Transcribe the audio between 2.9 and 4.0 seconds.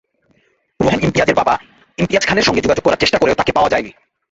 চেষ্টা করেও তাঁকে পাওয়া যায়নি।